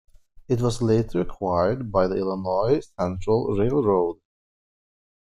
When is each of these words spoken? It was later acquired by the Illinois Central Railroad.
It 0.47 0.61
was 0.61 0.81
later 0.81 1.21
acquired 1.21 1.91
by 1.91 2.07
the 2.07 2.15
Illinois 2.17 2.81
Central 2.97 3.55
Railroad. 3.55 4.17